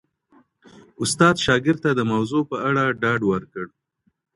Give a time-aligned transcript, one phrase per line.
[1.03, 3.65] استاد شاګرد ته د موضوع په اړه ډاډ ورکړ.